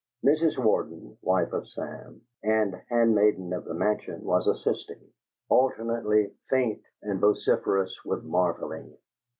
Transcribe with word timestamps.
Mrs. 0.25 0.57
Warden, 0.57 1.15
wife 1.21 1.53
of 1.53 1.69
Sam, 1.69 2.21
and 2.41 2.73
handmaiden 2.89 3.53
of 3.53 3.65
the 3.65 3.75
mansion, 3.75 4.23
was 4.23 4.47
assisting, 4.47 5.11
alternately 5.47 6.33
faint 6.49 6.81
and 7.03 7.19
vociferous 7.19 8.03
with 8.03 8.23
marvelling. 8.23 8.97